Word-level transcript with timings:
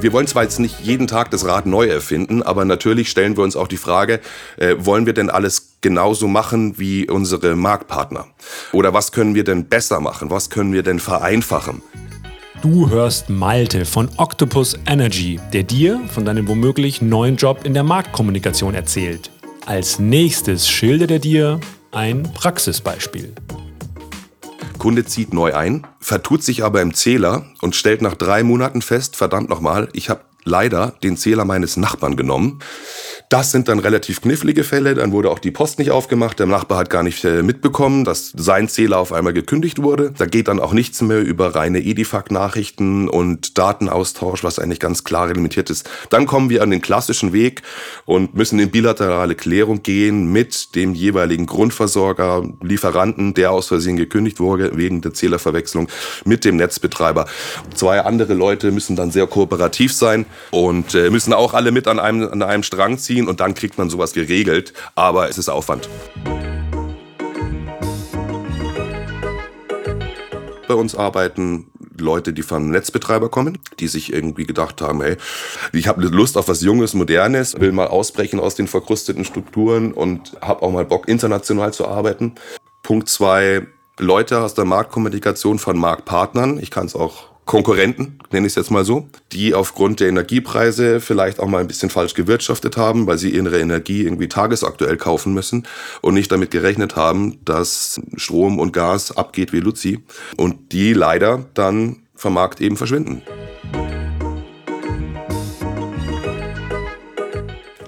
Wir 0.00 0.12
wollen 0.12 0.26
zwar 0.26 0.42
jetzt 0.42 0.60
nicht 0.60 0.80
jeden 0.80 1.06
Tag 1.06 1.30
das 1.30 1.46
Rad 1.46 1.66
neu 1.66 1.86
erfinden, 1.86 2.42
aber 2.42 2.64
natürlich 2.64 3.08
stellen 3.08 3.36
wir 3.36 3.44
uns 3.44 3.56
auch 3.56 3.66
die 3.66 3.78
Frage, 3.78 4.20
äh, 4.58 4.74
wollen 4.78 5.06
wir 5.06 5.14
denn 5.14 5.30
alles 5.30 5.78
genauso 5.80 6.28
machen 6.28 6.78
wie 6.78 7.08
unsere 7.08 7.56
Marktpartner? 7.56 8.26
Oder 8.72 8.92
was 8.92 9.10
können 9.12 9.34
wir 9.34 9.44
denn 9.44 9.66
besser 9.66 10.00
machen? 10.00 10.30
Was 10.30 10.50
können 10.50 10.72
wir 10.72 10.82
denn 10.82 11.00
vereinfachen? 11.00 11.82
Du 12.62 12.90
hörst 12.90 13.30
Malte 13.30 13.84
von 13.84 14.08
Octopus 14.16 14.78
Energy, 14.86 15.40
der 15.52 15.62
dir 15.62 16.00
von 16.08 16.24
deinem 16.24 16.48
womöglich 16.48 17.00
neuen 17.00 17.36
Job 17.36 17.60
in 17.64 17.74
der 17.74 17.82
Marktkommunikation 17.82 18.74
erzählt. 18.74 19.30
Als 19.66 19.98
nächstes 19.98 20.68
schildert 20.68 21.10
er 21.10 21.18
dir 21.18 21.60
ein 21.90 22.22
Praxisbeispiel. 22.34 23.32
Kunde 24.78 25.04
zieht 25.04 25.32
neu 25.32 25.54
ein, 25.54 25.86
vertut 26.00 26.42
sich 26.42 26.64
aber 26.64 26.82
im 26.82 26.94
Zähler 26.94 27.46
und 27.60 27.76
stellt 27.76 28.02
nach 28.02 28.14
drei 28.14 28.42
Monaten 28.42 28.82
fest, 28.82 29.16
verdammt 29.16 29.48
nochmal, 29.48 29.88
ich 29.92 30.10
habe 30.10 30.20
leider 30.46 30.94
den 31.02 31.16
Zähler 31.16 31.44
meines 31.44 31.76
Nachbarn 31.76 32.16
genommen. 32.16 32.60
Das 33.28 33.50
sind 33.50 33.66
dann 33.66 33.80
relativ 33.80 34.20
knifflige 34.20 34.62
Fälle. 34.62 34.94
Dann 34.94 35.10
wurde 35.10 35.30
auch 35.30 35.40
die 35.40 35.50
Post 35.50 35.80
nicht 35.80 35.90
aufgemacht. 35.90 36.38
Der 36.38 36.46
Nachbar 36.46 36.78
hat 36.78 36.90
gar 36.90 37.02
nicht 37.02 37.24
äh, 37.24 37.42
mitbekommen, 37.42 38.04
dass 38.04 38.32
sein 38.36 38.68
Zähler 38.68 38.98
auf 38.98 39.12
einmal 39.12 39.32
gekündigt 39.32 39.82
wurde. 39.82 40.12
Da 40.16 40.26
geht 40.26 40.46
dann 40.46 40.60
auch 40.60 40.72
nichts 40.72 41.02
mehr 41.02 41.20
über 41.20 41.56
reine 41.56 41.80
Edifact-Nachrichten 41.80 43.08
und 43.08 43.58
Datenaustausch, 43.58 44.44
was 44.44 44.60
eigentlich 44.60 44.78
ganz 44.78 45.02
klar 45.02 45.26
limitiert 45.26 45.70
ist. 45.70 45.90
Dann 46.10 46.26
kommen 46.26 46.50
wir 46.50 46.62
an 46.62 46.70
den 46.70 46.80
klassischen 46.80 47.32
Weg 47.32 47.62
und 48.04 48.36
müssen 48.36 48.60
in 48.60 48.70
bilaterale 48.70 49.34
Klärung 49.34 49.82
gehen 49.82 50.30
mit 50.30 50.76
dem 50.76 50.94
jeweiligen 50.94 51.46
Grundversorger, 51.46 52.44
Lieferanten, 52.62 53.34
der 53.34 53.50
aus 53.50 53.66
Versehen 53.66 53.96
gekündigt 53.96 54.38
wurde 54.38 54.76
wegen 54.76 55.00
der 55.00 55.14
Zählerverwechslung, 55.14 55.88
mit 56.24 56.44
dem 56.44 56.56
Netzbetreiber. 56.56 57.26
Zwei 57.74 58.02
andere 58.02 58.34
Leute 58.34 58.70
müssen 58.70 58.94
dann 58.94 59.10
sehr 59.10 59.26
kooperativ 59.26 59.92
sein 59.92 60.26
und 60.50 60.94
äh, 60.94 61.10
müssen 61.10 61.32
auch 61.32 61.54
alle 61.54 61.72
mit 61.72 61.88
an 61.88 61.98
einem, 61.98 62.28
an 62.30 62.42
einem 62.42 62.62
Strang 62.62 62.98
ziehen 62.98 63.28
und 63.28 63.40
dann 63.40 63.54
kriegt 63.54 63.78
man 63.78 63.90
sowas 63.90 64.12
geregelt. 64.12 64.72
Aber 64.94 65.28
es 65.28 65.38
ist 65.38 65.48
Aufwand. 65.48 65.88
Bei 70.68 70.74
uns 70.74 70.96
arbeiten 70.96 71.70
Leute, 72.00 72.32
die 72.32 72.42
vom 72.42 72.70
Netzbetreiber 72.70 73.28
kommen, 73.28 73.58
die 73.78 73.88
sich 73.88 74.12
irgendwie 74.12 74.44
gedacht 74.44 74.80
haben, 74.80 75.02
hey, 75.02 75.16
ich 75.72 75.88
habe 75.88 76.06
Lust 76.06 76.36
auf 76.36 76.48
was 76.48 76.60
Junges, 76.60 76.94
Modernes, 76.94 77.58
will 77.58 77.72
mal 77.72 77.86
ausbrechen 77.86 78.40
aus 78.40 78.54
den 78.54 78.68
verkrusteten 78.68 79.24
Strukturen 79.24 79.92
und 79.92 80.36
habe 80.40 80.62
auch 80.62 80.72
mal 80.72 80.84
Bock, 80.84 81.08
international 81.08 81.72
zu 81.72 81.86
arbeiten. 81.86 82.34
Punkt 82.82 83.08
zwei, 83.08 83.66
Leute 83.98 84.40
aus 84.40 84.54
der 84.54 84.64
Marktkommunikation 84.64 85.58
von 85.58 85.78
Marktpartnern. 85.78 86.58
Ich 86.58 86.70
kann 86.70 86.86
es 86.86 86.94
auch 86.94 87.35
Konkurrenten, 87.46 88.18
nenne 88.32 88.48
ich 88.48 88.52
es 88.52 88.56
jetzt 88.56 88.72
mal 88.72 88.84
so, 88.84 89.08
die 89.30 89.54
aufgrund 89.54 90.00
der 90.00 90.08
Energiepreise 90.08 91.00
vielleicht 91.00 91.38
auch 91.38 91.46
mal 91.46 91.60
ein 91.60 91.68
bisschen 91.68 91.90
falsch 91.90 92.14
gewirtschaftet 92.14 92.76
haben, 92.76 93.06
weil 93.06 93.18
sie 93.18 93.30
ihre 93.30 93.60
Energie 93.60 94.02
irgendwie 94.02 94.28
tagesaktuell 94.28 94.96
kaufen 94.96 95.32
müssen 95.32 95.66
und 96.02 96.14
nicht 96.14 96.30
damit 96.32 96.50
gerechnet 96.50 96.96
haben, 96.96 97.38
dass 97.44 98.00
Strom 98.16 98.58
und 98.58 98.72
Gas 98.72 99.16
abgeht 99.16 99.52
wie 99.52 99.60
Luzi 99.60 100.04
und 100.36 100.72
die 100.72 100.92
leider 100.92 101.46
dann 101.54 102.02
vom 102.16 102.34
Markt 102.34 102.60
eben 102.60 102.76
verschwinden. 102.76 103.22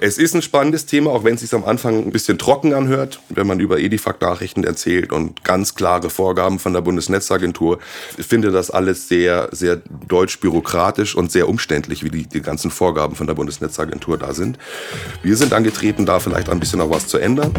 Es 0.00 0.16
ist 0.16 0.34
ein 0.34 0.42
spannendes 0.42 0.86
Thema, 0.86 1.10
auch 1.10 1.24
wenn 1.24 1.34
es 1.34 1.40
sich 1.40 1.52
am 1.54 1.64
Anfang 1.64 1.98
ein 1.98 2.12
bisschen 2.12 2.38
trocken 2.38 2.72
anhört, 2.72 3.20
wenn 3.30 3.46
man 3.46 3.58
über 3.58 3.78
Edifact-Nachrichten 3.80 4.62
erzählt 4.62 5.12
und 5.12 5.42
ganz 5.42 5.74
klare 5.74 6.08
Vorgaben 6.08 6.60
von 6.60 6.72
der 6.72 6.82
Bundesnetzagentur. 6.82 7.80
Ich 8.16 8.26
finde 8.26 8.52
das 8.52 8.70
alles 8.70 9.08
sehr, 9.08 9.48
sehr 9.50 9.80
deutsch-bürokratisch 10.06 11.16
und 11.16 11.32
sehr 11.32 11.48
umständlich, 11.48 12.04
wie 12.04 12.10
die, 12.10 12.26
die 12.26 12.42
ganzen 12.42 12.70
Vorgaben 12.70 13.16
von 13.16 13.26
der 13.26 13.34
Bundesnetzagentur 13.34 14.18
da 14.18 14.34
sind. 14.34 14.58
Wir 15.22 15.36
sind 15.36 15.52
angetreten, 15.52 16.06
da 16.06 16.20
vielleicht 16.20 16.48
ein 16.48 16.60
bisschen 16.60 16.78
noch 16.78 16.90
was 16.90 17.08
zu 17.08 17.18
ändern. 17.18 17.52